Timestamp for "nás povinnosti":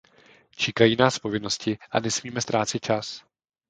0.95-1.77